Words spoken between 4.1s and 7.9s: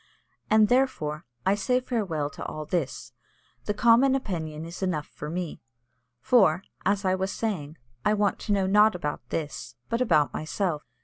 opinion is enough for me. For, as I was saying,